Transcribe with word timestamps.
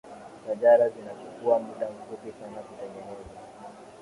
shajara 0.47 0.89
zinachukua 0.89 1.59
muda 1.59 1.87
mfupi 1.89 2.31
sana 2.39 2.61
kutengenezwa 2.61 3.37